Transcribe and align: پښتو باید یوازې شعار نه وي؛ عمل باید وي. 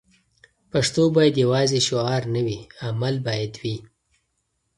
پښتو 0.71 1.01
باید 1.15 1.35
یوازې 1.43 1.79
شعار 1.87 2.23
نه 2.33 2.41
وي؛ 2.45 2.59
عمل 2.87 3.15
باید 3.27 3.53
وي. 3.61 3.77